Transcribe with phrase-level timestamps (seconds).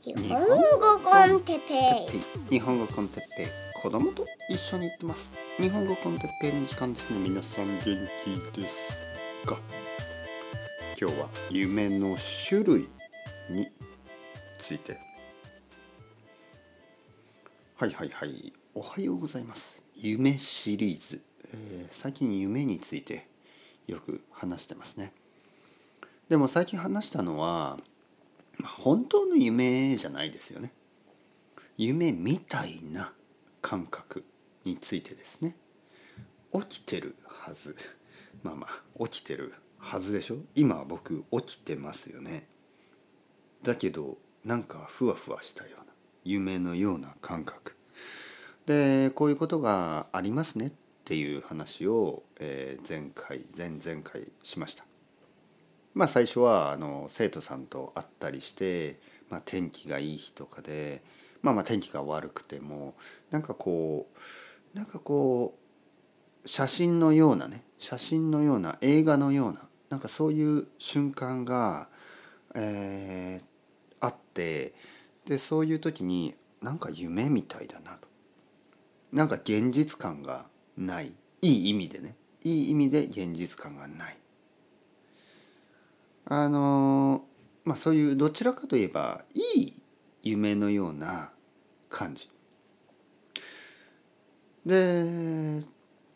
[0.00, 0.46] 日本語
[1.02, 2.06] コンテペ
[2.48, 2.50] イ。
[2.50, 3.46] 日本語コンテッペイ。
[3.82, 5.34] 子供と一緒に行ってます。
[5.58, 7.18] 日本語コンテッペイの時間ですね。
[7.18, 8.96] 皆さん元気です
[9.44, 9.58] か？
[11.00, 12.16] 今日は夢の
[12.48, 12.88] 種類
[13.50, 13.66] に
[14.60, 15.00] ついて。
[17.76, 18.52] はいはいはい。
[18.76, 19.82] おはようございます。
[19.96, 21.20] 夢シリーズ、
[21.52, 23.26] えー最近夢について
[23.88, 25.12] よく話してますね。
[26.28, 27.78] でも最近話したのは
[28.58, 30.72] ま本当の夢じゃないですよね。
[31.76, 33.12] 夢みたいな
[33.62, 34.24] 感覚
[34.64, 35.56] についてですね。
[36.52, 37.76] 起きてるはず。
[38.42, 40.38] まあまあ起きてるはずでしょ？
[40.54, 42.48] 今僕起きてますよね。
[43.62, 45.92] だけどなんかふわふわしたような
[46.24, 47.76] 夢のような感覚。
[48.66, 50.72] でこういうことがありますねっ
[51.04, 54.84] ていう話を、えー前回前々回しました。
[55.94, 58.98] まあ最初はあの生徒さんと会ったりして、
[59.30, 61.02] まあ、天気がいい日とかで
[61.42, 62.94] まあまあ天気が悪くても
[63.30, 64.08] なんかこ
[64.74, 65.56] うなんかこ
[66.44, 71.88] う写真のようなね写真のような映画のようななんかそういう瞬間が、
[72.54, 73.48] えー
[74.00, 74.74] あって
[75.26, 78.08] でそういう時になんか夢みたいだなと。
[79.12, 81.12] なんか現実感がない。
[81.40, 82.16] いい意味でね。
[82.44, 84.16] いい意味で現実感がない。
[86.30, 87.24] あの
[87.64, 89.82] まあそういうどちらかといえばいい
[90.22, 91.30] 夢のような
[91.88, 92.28] 感じ。
[94.66, 95.64] で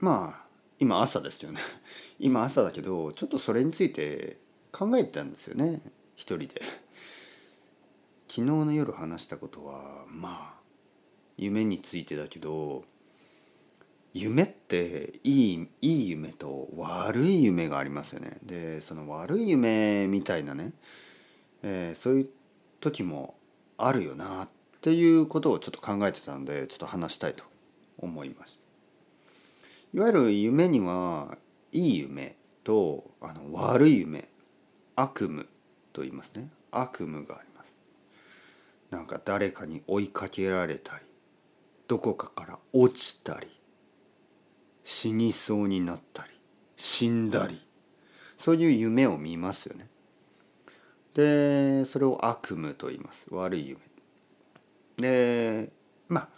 [0.00, 0.46] まあ
[0.80, 1.60] 今朝ですよね。
[2.18, 4.38] 今朝だけどちょっとそれについて
[4.72, 5.80] 考えてたんですよね。
[6.16, 6.60] 一人で。
[8.26, 10.60] 昨日の夜話したことはまあ
[11.36, 12.84] 夢についてだけど
[14.12, 18.38] 夢っていいいい夢と悪い夢がありますよね。
[18.42, 20.72] でその悪い夢みたいなね、
[21.62, 22.30] えーそういう
[22.80, 23.34] 時も
[23.76, 24.48] あるよなっ
[24.80, 27.44] ていうことをちょっと考えてたのでちょっと話したいと
[27.98, 28.60] 思いました。
[29.92, 31.36] いわゆる夢には
[31.72, 34.28] いい夢とあの悪い夢
[34.96, 35.44] 悪夢
[35.92, 36.48] と言いますね。
[36.70, 37.80] 悪夢があります。
[38.90, 41.04] なんか誰かに追いかけられたり
[41.86, 43.48] どこかから落ちたり
[44.90, 46.30] 死にそうになったり
[46.76, 47.64] 死んだり
[48.36, 49.86] そういう夢を見ますよね。
[51.14, 53.28] でそれを悪夢と言います。
[53.30, 53.80] 悪い夢。
[54.96, 55.70] で
[56.08, 56.28] まあ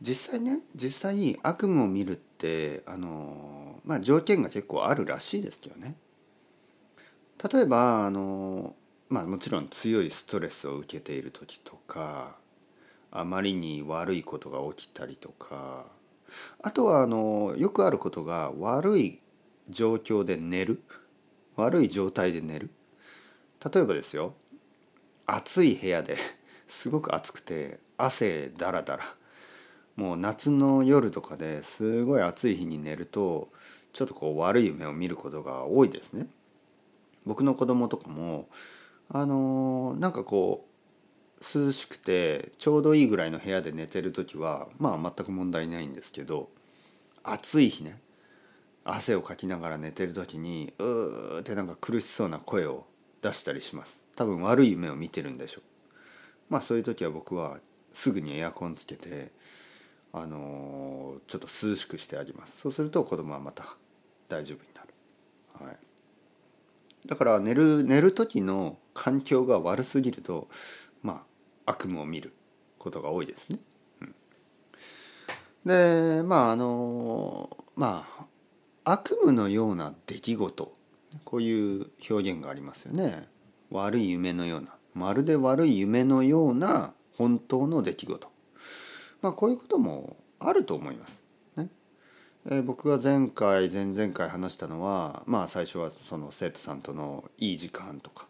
[0.00, 5.94] 実際ね実際に悪夢を見るってあのまあ条件が結構あるらしいですけどね。
[7.52, 8.74] 例えばあの
[9.08, 12.36] まあもちろん強いストレスを受けている時とか
[13.12, 15.86] あまりに悪いことが起きたりとか
[16.62, 19.20] あとはあのよくあることが悪い
[19.68, 20.82] 状況で寝る。
[21.56, 22.70] 悪い状態で寝る。
[23.72, 24.34] 例えばですよ。
[25.26, 26.16] 暑い部屋で
[26.66, 29.04] すごく暑くて汗だらだら。
[29.96, 33.50] もう夏の夜とかですごい暑い日に寝ると
[33.92, 36.26] ちょっとこう悪い夢を見ることが多いですね。
[37.24, 38.48] 僕の子供とかも
[39.08, 40.71] あのなんかこう
[41.42, 46.48] 涼しくてちょうどいいぐらいの部屋で寝てる時はまあ全く問題ないんですけど
[47.24, 48.00] 暑い日ね
[48.84, 52.86] 汗をかきながら寝てる時にうーってなんか苦しそうな声を
[53.20, 54.02] 出したりします。
[54.16, 55.62] 多分悪い夢を見てるんでしょう。
[56.50, 57.60] まあそういう時は僕は
[57.92, 59.30] すぐにエアコンつけて
[60.12, 62.60] あのちょっと涼しくしてあげます。
[62.60, 63.76] そうすると子供はまた
[64.28, 64.88] 大丈夫になる、
[65.66, 65.76] はい、
[67.06, 70.48] だから寝る寝る時の環境が悪すぎると
[71.02, 71.31] まあ
[71.66, 72.32] 悪夢を見る
[72.78, 73.58] ことが多いですね。
[74.00, 74.14] うん、
[75.64, 78.26] でまああのまあ
[78.84, 80.74] 悪夢のような出来事
[81.24, 83.28] こういう表現がありますよね。
[83.70, 88.30] 悪い夢のようなまるで悪い夢のような本当の出来事。
[89.20, 91.22] まあこういうこともあると思います。
[91.56, 91.68] ね
[92.46, 98.26] えー僕が前回前々回話したのはまあ最初はその生徒さんとのいい時間とか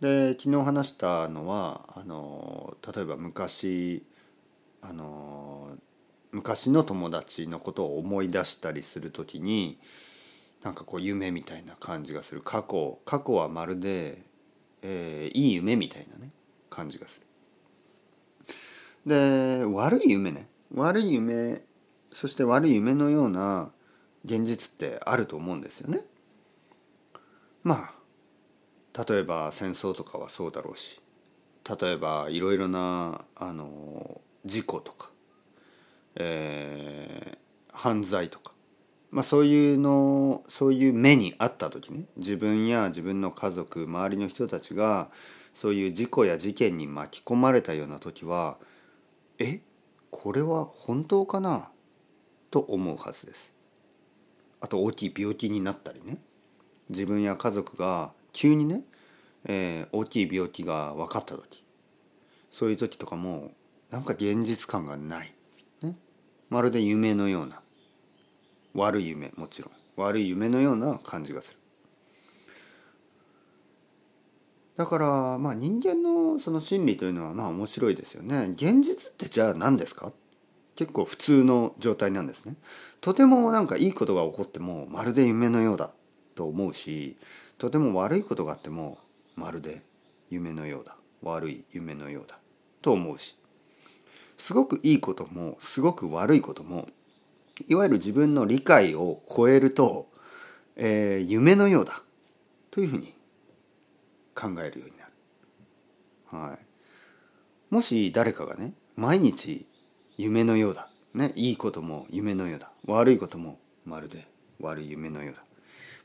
[0.00, 4.04] で昨日話したのはあの例えば昔
[4.82, 5.76] あの
[6.32, 9.78] 昔の友達のことを思い出したりする時に
[10.62, 14.22] なんかこう夢みたいな感じがする過去過去はまるで、
[14.82, 16.30] えーいい夢みたいなね
[16.70, 17.26] 感じがする。
[19.06, 21.62] で悪い夢ね悪い夢
[22.10, 23.70] そして悪い夢のような
[24.24, 26.00] 現実ってあると思うんですよね。
[27.62, 27.93] まあ
[28.96, 31.00] 例えば戦争とかはそうだろうし
[31.80, 35.10] 例えばいろいろなあの事故とか、
[36.16, 37.38] えー
[37.76, 38.52] 犯罪とか
[39.10, 45.10] まあ、そういうのそういう目にあった時ね自分や自分の家族周りの人たちが
[45.54, 48.58] そういう事故や事件に巻き込まれたような時は
[49.38, 49.60] え
[50.10, 51.70] これは本当かな？
[52.50, 53.54] と思うはずです。
[54.60, 56.18] あと大きい病気になったりね
[56.88, 58.82] 自分や家族が急にね、
[59.46, 61.64] えー、大きい病気が分かった時
[62.50, 63.52] そういう時とかも
[63.90, 65.32] なんか現実感がない、
[65.80, 65.96] ね、
[66.50, 67.62] まるで夢のような。
[68.74, 69.72] 悪い夢もちろん。
[69.96, 71.58] 悪い夢のような感じがする。
[74.76, 78.50] だからまあ人間のその心理というのはまあ面白いですよね。
[78.54, 80.12] 現実ってじゃあ何ですか？
[80.74, 82.56] 結構普通の状態なんですね。
[83.00, 85.92] とてもなんかいいことが起こってもまるで夢のようだ
[86.34, 87.16] と思うし
[87.58, 88.98] とても悪いことがあっても
[89.36, 89.82] まるで
[90.30, 90.96] 夢のようだ。
[91.22, 92.38] 悪い夢のようだ。
[92.82, 93.36] と思うし。
[94.36, 96.88] すごくいいこともすごく悪いことも
[97.68, 100.08] いわゆる自分の理解を超えると、
[100.76, 102.02] えー、夢のようだ。
[102.70, 103.14] というふうに
[104.34, 105.12] 考えるようになる。
[106.32, 106.58] はい、
[107.70, 109.66] もし誰かがね毎日
[110.16, 112.72] 夢のようだ、ね、いいことも夢のようだ。
[112.86, 114.26] 悪いこともまるで
[114.60, 115.44] 悪い夢のようだ、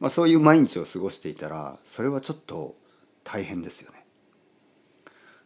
[0.00, 2.76] まあ、そういう毎日を過ごしていたらそれはちょっと
[3.24, 4.06] 大変ですよね。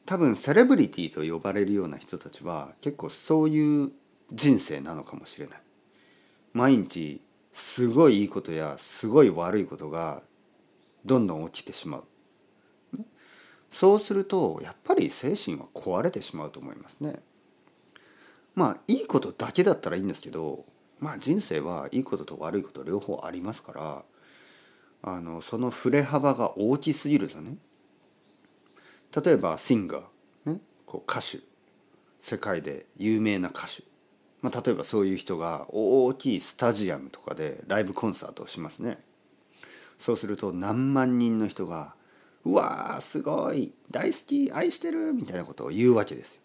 [0.05, 3.93] 多分セレブリティと呼ばれるような人たちは結構そういう
[4.33, 5.63] 人生なのかもしれない。
[6.53, 7.23] 毎日
[7.53, 10.23] すごいいいことやすごい悪いことが
[11.05, 12.05] どんどん起きてしまう。
[13.71, 17.21] そうするとやっぱり精神は壊れてしまうと思いますね。
[18.55, 20.67] まあいいことだけだったらいいんですけど
[21.01, 24.05] まあ人生はいいことと悪いこと両方ありますから
[25.03, 27.57] あのその振れ幅が大きすぎるとね
[29.25, 31.39] 例えばシンガー、ね、こう歌手
[32.21, 33.83] 世界で有名な歌手、
[34.41, 38.99] まあ、例えばそういう人が大きいスタジアムとかでライブコンサートをしますね。
[39.99, 41.95] そうすると何万人の人が
[42.45, 46.43] 「うわーすごい大好き愛してる」みたいなことを言うわけですよ。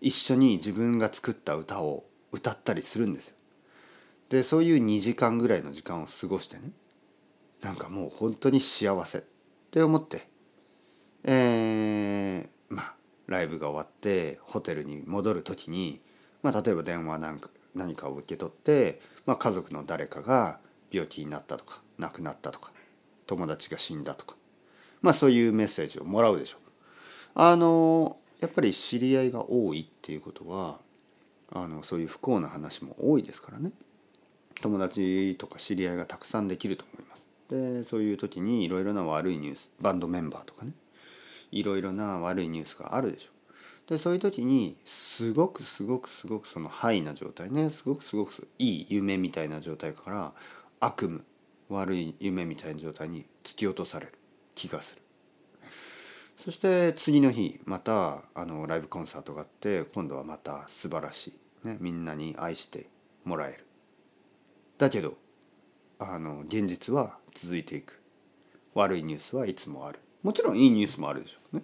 [0.00, 3.36] 一緒に自分が作った歌を歌ったりするんですよ。
[4.28, 6.72] でそういう2時間ぐらいの時間を過ごしてね
[7.62, 9.22] なんかもう本当に幸せっ
[9.70, 10.28] て思って
[11.24, 12.94] えー、まあ
[13.28, 16.00] ライブが終わってホテルに戻る時に、
[16.42, 20.58] まあ、例えば電話なんか何かを受け取って、まあ、家族の誰かが
[20.90, 22.72] 病気になったとか亡くなったとか
[23.26, 24.36] 友達が死んだとか、
[25.00, 26.60] まあ、そういうメッセージをもらうでしょう。
[27.34, 30.78] あのやっぱり知り合いが多いっていうことは
[31.52, 33.70] あのそういう不幸な話も多いですからね
[34.60, 37.01] 友達とか知り合いがたくさんできると思い。
[37.52, 40.72] でそういう時にいろいろな悪いニュースバンドメンバーとかね
[41.50, 43.30] いろいろな悪いニュースがあるでしょ。
[43.86, 50.32] でそういう時にすごくすごくすごくそのハイな状態ねすごくすごくいい夢みたいな状態から
[50.80, 51.20] 悪夢
[51.68, 54.12] 悪い夢みたいな状態に突き落とされる
[54.54, 55.02] 気がする。
[56.38, 61.34] そして次の日またあのライブコンサートがあって今度はまた素晴らし
[61.64, 62.88] い、ね、みんなに愛して
[63.24, 63.66] もらえる。
[64.78, 65.18] だけど
[66.10, 68.00] あの現実は続いていく。
[68.74, 69.98] 悪いニュースはいつもある。
[70.22, 71.62] もちろんいいニュースもあるでしょうね。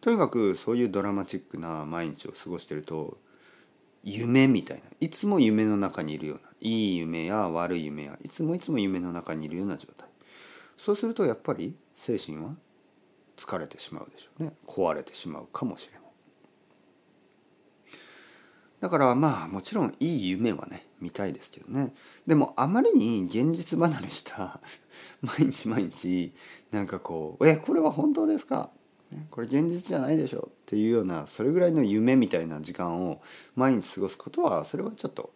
[0.00, 3.18] とにかくそういうドラマチックな毎日を過ごしてると
[4.02, 10.08] 夢みたいないつも夢の中にいるようないい夢や悪い夢やいつもいつも夢の中にいるような状態。
[10.76, 12.54] そうするとやっぱり精神は
[13.36, 14.54] 疲れてしまうでしょうね。
[14.66, 16.09] 壊れてしまうかもしれない。
[18.80, 21.92] だからまあもちろんいい夢はね見たいですけどね。
[22.26, 24.60] でもあまりに現実離れした
[25.22, 26.32] 毎日毎日
[26.70, 28.70] なんかこう「えこれは本当ですか?」
[29.30, 33.20] これ現実じゃないでしょっていうようなそれぐらいの夢みたいな時間を
[33.56, 35.32] 毎日過ごすことはそれはちょっと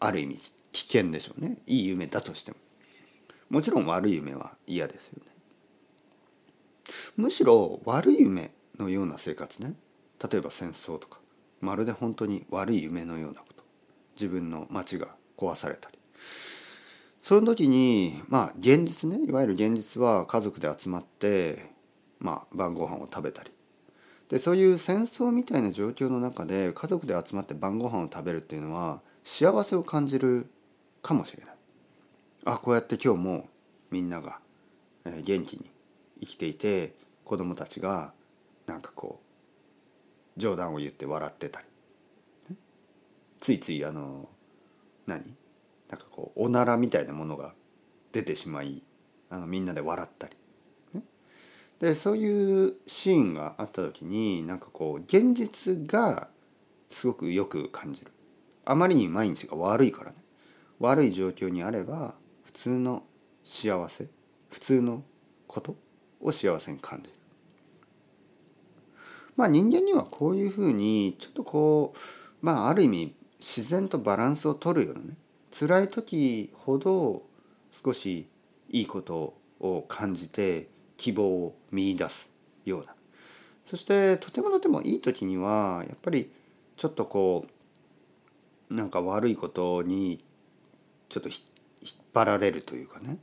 [0.00, 0.38] ある意味
[0.72, 1.58] 危険でしょうね。
[1.66, 2.58] いい夢だとしても。
[3.48, 5.32] もちろん悪い夢は嫌ですよね。
[7.16, 9.74] むしろ悪い夢のような生活ね。
[10.20, 11.20] 例えば戦争とか。
[11.64, 13.64] まるで本当に悪い夢のようなこと。
[14.14, 15.98] 自分の街が壊されたり。
[17.22, 19.18] その時にまあ現実ね。
[19.26, 21.70] いわゆる現実は家族で集まって
[22.18, 23.50] まあ晩ご飯を食べたり。
[24.28, 30.46] でそういう戦争みたいな状況の中で家族で集まって晩ご飯を食べるっていうのは幸せを感じる
[31.02, 31.54] かもしれない。
[32.46, 33.48] あこうやって今日も
[33.90, 34.38] みんなが
[35.04, 35.70] 元気に
[36.20, 36.94] 生きていて
[37.24, 38.12] 子供たちが
[38.66, 39.23] なんかこう
[40.36, 41.66] 冗談を言って笑ってたり、
[42.50, 42.56] ね、
[43.38, 44.28] ついついあの
[45.06, 45.22] 何？
[45.88, 47.54] なんかこうおならみたいなものが
[48.12, 48.82] 出てしまい
[49.30, 50.36] あのみんなで笑ったり、
[50.94, 51.02] ね、
[51.78, 56.28] でそういうシーンがあった時になんかこう現実が
[56.88, 58.10] すごくよく感じる。
[58.64, 60.16] あまりに毎日が悪いからね。
[60.80, 62.14] 悪い状況にあれば
[62.44, 63.04] 普通の
[63.42, 64.08] 幸せ
[64.50, 65.02] 普通の
[65.46, 65.76] こと
[66.20, 67.16] を幸せに感じる。
[69.36, 71.98] まあ人間にはこういうふうにちょっとこう
[72.44, 75.16] まあある意味自然とバランスを取るようなね
[75.50, 77.22] 辛い時ほど
[77.70, 78.26] 少し
[78.70, 82.32] いいことを感じて希望を見いだす
[82.64, 82.94] ような。
[83.64, 86.30] そしてとてもとてもいい時にはやっぱり
[86.76, 87.46] ちょっとこ
[88.70, 90.22] うなんか悪いことに
[91.08, 91.38] ちょっと引っ
[92.12, 93.18] 張られるというかね、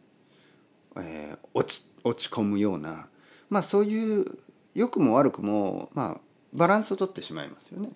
[0.97, 3.07] えー、落ち落ち込むような
[3.49, 4.25] まあそういう
[4.73, 6.21] 良くも悪くもまあ
[6.53, 7.91] バランスをとってしまいますよね。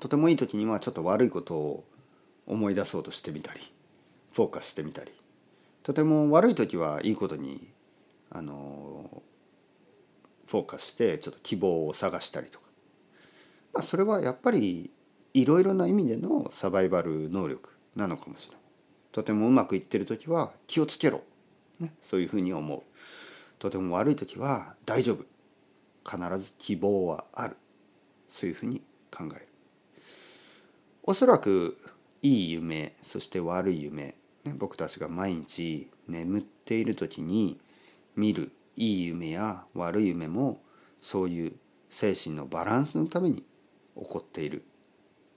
[0.00, 1.84] とてもいい時にはちょっと悪いことを
[2.46, 3.60] 思い出そうとしてみたり
[4.32, 5.12] フォーカスしてみたり
[5.82, 7.68] とても悪い時はいいことに
[8.30, 9.22] あの
[10.46, 12.66] フォーカスしてちょっと希望を探したりとか、
[13.72, 14.90] まあ、それはやっぱり
[15.32, 18.64] いろいろな意味でのサバイバル能力なのかもしれない。
[19.12, 21.22] とてもうまくいってる時は気をつけろ、
[21.78, 22.82] ね、そういうふうに思う。
[23.58, 25.24] とても悪い時は大丈夫
[26.08, 27.56] 必ず希望はある。
[28.28, 29.48] そういうふうに考える。
[31.02, 31.76] おそらく
[32.22, 37.60] いい夢そして悪い夢、ね、僕たちが毎日眠っている時に
[38.16, 40.62] 見るいい夢や悪い夢も
[41.00, 41.52] そういう
[41.90, 43.44] 精神のバランスのために起
[43.94, 44.64] こっている。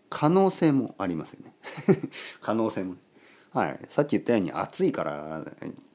[0.09, 1.53] 可能性もありますよね。
[2.39, 2.95] 可能性も。
[3.51, 5.43] はい、さっき言ったように暑いから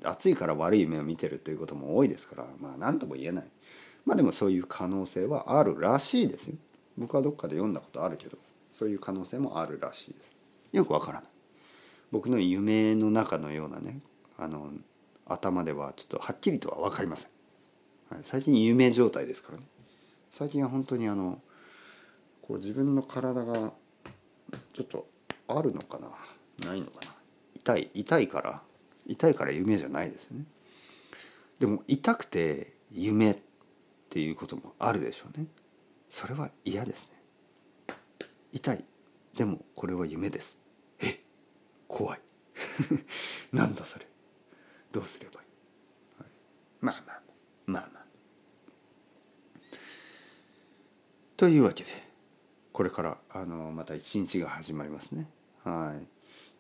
[0.03, 3.51] 暑いから悪い夢を見てるということも多いですからまあ何とも言えない。
[4.05, 6.57] まあでもそういう可能性はあるらしいですよ。
[6.99, 8.37] 僕はどっかで読んだことあるけど
[8.73, 10.35] そういう可能性もあるらしいです。
[10.73, 11.31] よくわからない。
[12.11, 14.01] 僕の夢の中のようなね
[14.37, 14.71] あの
[15.27, 17.31] 頭ではちょっとはっきりとは分かりません、
[18.11, 19.65] はい、最近夢状態ですからね。
[20.31, 21.41] 最近は本当にあの
[22.43, 23.73] こう自分の体が
[24.75, 25.07] ちょっと
[25.49, 26.09] あるのかな？
[26.69, 27.13] ないのかな？
[27.55, 28.61] 痛い痛いから
[29.07, 30.45] 痛いから夢じゃないですよね。
[31.61, 33.39] でも痛くて夢
[34.13, 35.47] っていうこともあるでしょうね。
[36.11, 37.95] それは嫌ですね。
[38.53, 38.85] 痛い。
[39.35, 40.59] でもこれは夢です。
[41.01, 41.19] え？
[41.89, 42.21] 怖い。
[43.57, 44.07] なんだそれ。
[44.93, 45.47] どうすればいい、
[46.19, 46.29] はい、
[46.83, 47.23] まあまあ。
[47.65, 48.07] まあまあ。
[51.39, 51.91] というわけで
[52.71, 55.27] これからあのまた一日が始まりますね。
[55.65, 55.99] は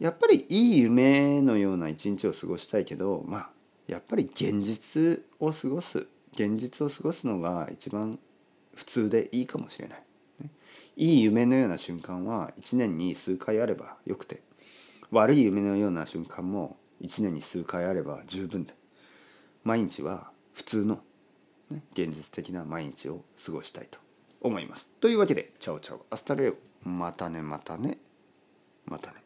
[0.01, 0.03] い。
[0.03, 3.53] やっぱりいい夢のような一日を過ごしたいけどまあ
[3.89, 8.19] やっぱり現実を過ごす現実を過ごすのが一番
[8.75, 10.03] 普通でいいかもしれない。
[10.97, 14.43] いい夢のような瞬間は一年に数回あればよくて
[15.11, 18.75] 悪い夢のような瞬間も一年に数回あれば十分で
[19.65, 21.01] 毎日は普通の、
[21.71, 23.99] ね、現実的な毎日を過ごしたいと
[24.41, 24.91] 思います。
[25.01, 27.99] というわけでチャオチャオアスタレオまたねまたね
[28.85, 29.22] またね。